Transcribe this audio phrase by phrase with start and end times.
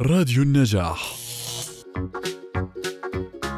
[0.00, 1.16] راديو النجاح.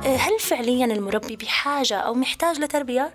[0.05, 3.15] هل فعليا المربي بحاجة أو محتاج لتربية؟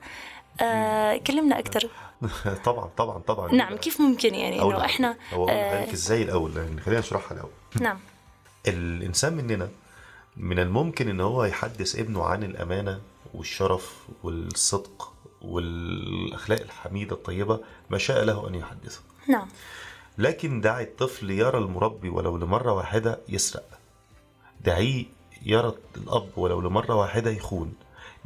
[0.62, 1.90] آه كلمنا أكثر.
[2.66, 3.54] طبعا طبعا طبعا.
[3.54, 4.60] نعم كيف ممكن يعني
[5.34, 7.52] آه آه إزاي الأول يعني خلينا نشرحها الأول.
[7.82, 8.00] نعم.
[8.68, 9.70] الإنسان مننا
[10.38, 13.02] من الممكن إن هو يحدث ابنه عن الأمانة
[13.34, 19.00] والشرف والصدق والأخلاق الحميدة الطيبة ما شاء له أن يحدثه.
[19.28, 19.48] نعم.
[20.18, 23.64] لكن دعي الطفل يرى المربي ولو لمرة واحدة يسرق.
[24.66, 25.06] دعيه
[25.46, 27.74] يرى الأب ولو لمرة واحدة يخون.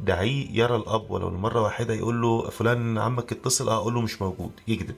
[0.00, 4.22] دعيه يرى الأب ولو لمرة واحدة يقول له فلان عمك اتصل آه أقول له مش
[4.22, 4.96] موجود يكذب.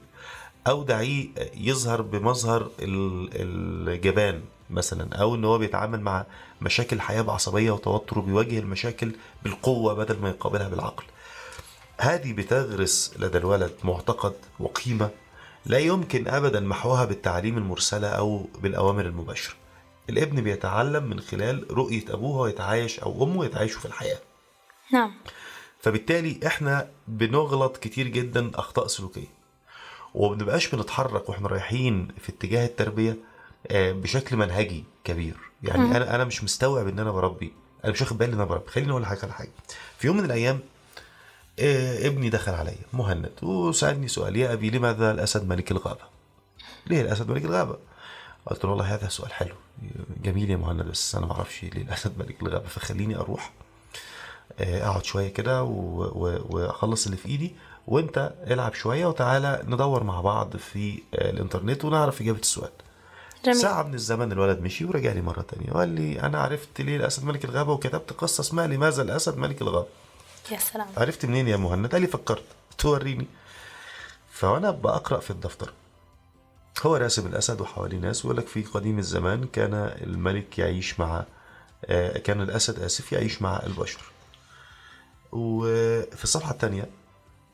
[0.67, 6.25] أو دعيه يظهر بمظهر ال- الجبان مثلا أو إن هو بيتعامل مع
[6.61, 9.11] مشاكل الحياة بعصبية وتوتر وبيواجه المشاكل
[9.43, 11.03] بالقوة بدل ما يقابلها بالعقل.
[12.01, 15.09] هذه بتغرس لدى الولد معتقد وقيمة
[15.65, 19.53] لا يمكن ابدا محوها بالتعليم المرسلة أو بالأوامر المباشرة.
[20.09, 24.17] الابن بيتعلم من خلال رؤية ابوه وهو يتعايش أو أمه يتعايشوا في الحياة.
[24.93, 25.13] نعم.
[25.79, 29.27] فبالتالي إحنا بنغلط كتير جدا أخطاء سلوكية.
[30.13, 33.17] ومبنبقاش بنتحرك وإحنا رايحين في اتجاه التربية
[33.67, 35.37] آه، بشكل منهجي كبير.
[35.63, 37.53] يعني أنا أنا مش مستوعب إن أنا بربي.
[37.83, 38.67] أنا مش واخد بالي إن أنا بربي.
[38.71, 39.51] خليني أقول لحضرتك على حاجة.
[39.97, 40.59] في يوم من الأيام
[42.07, 46.01] ابني دخل عليا مهند وسألني سؤال يا أبي لماذا الأسد ملك الغابة؟
[46.87, 47.77] ليه الأسد ملك الغابة؟
[48.45, 49.55] قلت له والله هذا سؤال حلو
[50.23, 53.51] جميل يا مهند بس أنا ما أعرفش ليه الأسد ملك الغابة فخليني أروح
[54.59, 57.55] آه، أقعد شوية كده وأخلص اللي في إيدي
[57.87, 62.71] وأنت العب شوية وتعالى ندور مع بعض في آه، الإنترنت ونعرف إجابة السؤال
[63.45, 66.97] جميل ساعة من الزمن الولد مشي ورجع لي مرة تانية وقال لي أنا عرفت ليه
[66.97, 69.87] الأسد ملك الغابة وكتبت قصة اسمها لماذا الأسد ملك الغابة
[70.51, 70.87] يا سلام.
[70.97, 72.43] عرفت منين يا مهند؟ قال لي فكرت.
[72.77, 73.27] توريني
[74.31, 75.73] فوانا بقرا في الدفتر.
[76.81, 81.25] هو راسم الأسد وحواليه ناس ويقول لك في قديم الزمان كان الملك يعيش مع
[81.85, 84.01] آه، كان الأسد آسف يعيش مع البشر.
[85.31, 86.89] وفي الصفحة الثانية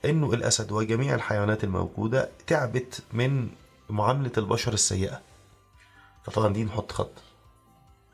[0.06, 3.50] إنه الأسد وجميع الحيوانات الموجودة تعبت من
[3.90, 5.22] معاملة البشر السيئة.
[6.24, 7.12] فطبعا دي نحط خط.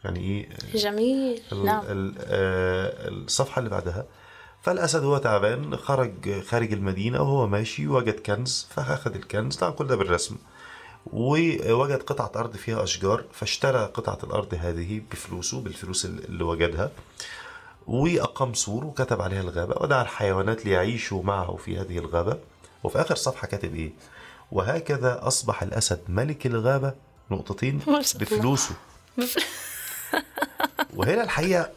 [0.03, 1.41] يعني إيه؟ جميل.
[1.51, 1.83] ال- نعم.
[1.87, 4.05] ال- آه، الصفحة اللي بعدها
[4.61, 9.95] فالأسد هو تعبان خرج خارج المدينة وهو ماشي وجد كنز فأخذ الكنز طبعا كل ده
[9.95, 10.35] بالرسم
[11.05, 16.91] ووجد قطعة أرض فيها أشجار فاشترى قطعة الأرض هذه بفلوسه بالفلوس اللي وجدها
[17.87, 22.37] وأقام سور وكتب عليها الغابة ودعا الحيوانات ليعيشوا معه في هذه الغابة.
[22.83, 23.91] وفي آخر صفحة كاتب إيه؟
[24.51, 26.93] وهكذا أصبح الأسد ملك الغابة
[27.31, 27.79] نقطتين.
[28.19, 28.75] بفلوسه.
[30.95, 31.69] وهنا الحقيقة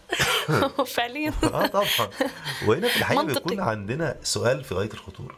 [0.95, 1.33] فعليا.
[1.45, 2.09] آه طبعا.
[2.67, 3.45] وهنا في الحقيقة منطقي.
[3.45, 5.37] بيكون عندنا سؤال في غاية الخطورة.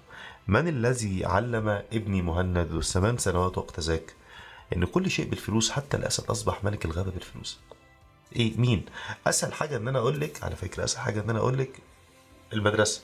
[0.49, 4.15] من الذي علم ابني مهند ذو الثمان سنوات وقت ذاك
[4.77, 7.59] إن كل شيء بالفلوس حتى الأسد أصبح ملك الغابة بالفلوس؟
[8.37, 8.85] إيه مين؟
[9.27, 11.81] أسهل حاجة إن أنا أقول لك على فكرة أسهل حاجة إن أنا أقول لك
[12.53, 13.03] المدرسة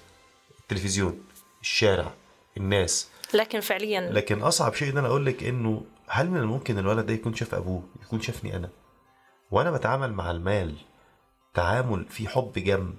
[0.61, 1.21] التلفزيون
[1.63, 2.15] الشارع
[2.57, 3.09] الناس.
[3.35, 4.01] لكن فعليا.
[4.13, 7.55] لكن أصعب شيء إن أنا أقول لك إنه هل من الممكن الولد ده يكون شاف
[7.55, 8.69] أبوه يكون شافني أنا؟
[9.51, 10.77] وأنا بتعامل مع المال
[11.55, 12.95] تعامل في حب جم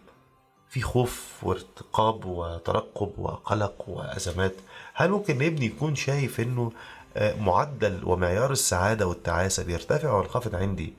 [0.69, 4.55] في خوف وارتقاب وترقب وقلق وأزمات.
[4.93, 6.71] هل ممكن ابني يكون شايف إنه
[7.17, 10.93] آه، معدل ومعيار السعادة والتعاسة بيرتفع وينخفض عندي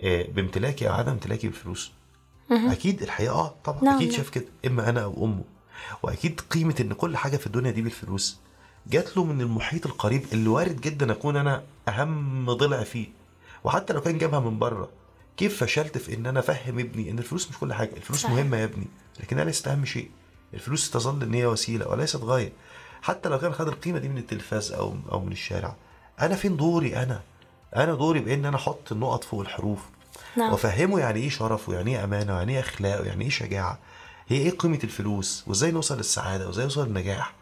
[0.00, 1.92] آه، بامتلاكي أو عدم امتلاكي بالفلوس؟
[2.50, 4.16] أكيد الحقيقة آه طبعا نعم، أكيد نعم.
[4.16, 5.44] شاف كده إما أنا أو أمه.
[6.02, 8.38] وأكيد قيمة إن كل حاجة في الدنيا دي بالفلوس.
[8.86, 13.06] جات له من المحيط القريب اللي وارد جدا أكون أنا أهم ضلع فيه.
[13.64, 14.88] وحتى لو كان جابها من بره.
[15.36, 18.34] كيف فشلت في إن أنا أفهم ابني؟ إن الفلوس مش كل حاجة الفلوس صحيح.
[18.34, 18.86] مهمة يا ابني
[19.20, 20.10] لكنها ليست أهم شيء.
[20.54, 22.52] الفلوس تظل إن هي وسيلة وليست غاية.
[23.02, 25.76] حتى لو كان خد القيمة دي من التلفاز أو أو من الشارع
[26.20, 27.20] أنا فين دوري أنا؟
[27.76, 29.80] أنا دوري بإن أنا أحط النقط فوق الحروف
[30.36, 30.52] نعم.
[30.52, 33.78] وأفهمه يعني إيه شرف ويعني إيه أمانة ويعني إيه أخلاق ويعني إيه شجاعة.
[34.28, 37.34] هي إيه قيمة الفلوس؟ وإزاي نوصل للسعادة؟ وإزاي نوصل للنجاح؟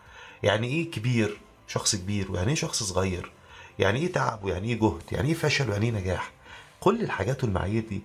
[0.42, 2.32] يعني إيه كبير؟ شخص كبير.
[2.32, 3.32] ويعني إيه شخص صغير؟
[3.78, 6.30] يعني إيه تعب؟ ويعني إيه جهد؟ يعني إيه فشل؟ ويعني إيه نجاح؟
[6.80, 8.02] كل الحاجات والمعايير دي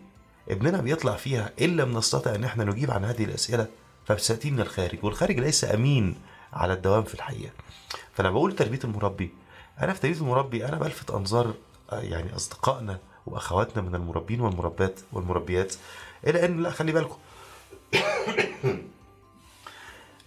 [0.50, 3.68] ابننا بيطلع فيها ان لم نستطع إن إحنا نجيب عن هذه الأسئلة
[4.06, 6.16] فبتأتي من الخارج والخارج ليس أمين
[6.54, 7.52] على الدوام في الحقيقة.
[8.14, 9.30] فأنا بقول تربية المربي
[9.82, 11.54] أنا في تربية المربي أنا بلفت أنظار
[11.92, 15.76] آه، يعني أصدقائنا وأخواتنا من المربين والمربات والمربيات
[16.28, 17.18] إلى إن لا خلي بالكم.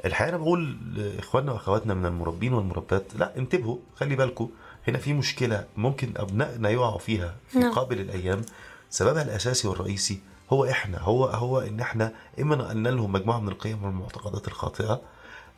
[0.05, 4.51] الحقيقة أنا بقول لإخواننا وأخواتنا من المربين والمربات لا انتبهوا خلي بالكم
[4.89, 7.73] هنا في مشكلة ممكن أبنائنا يقعوا فيها في نعم.
[7.73, 8.43] قابل الأيام
[8.91, 10.21] سببها الأساسي والرئيسي
[10.51, 15.01] هو إحنا هو هو إن إحنا إما نقلنا لهم مجموعة من القيم والمعتقدات الخاطئة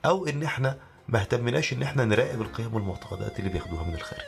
[0.04, 0.76] أو إن إحنا
[1.08, 4.22] ما اهتمناش إن إحنا نراقب القيم والمعتقدات اللي بياخدوها من الخارج